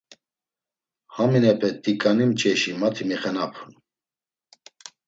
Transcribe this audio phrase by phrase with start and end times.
[1.15, 3.71] Haminepe t̆iǩani mç̌eşi ma ti mixenapun.